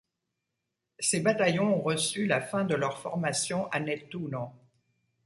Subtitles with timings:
[0.97, 4.51] Ces bataillons ont reçu la fin de leur formation à Nettuno.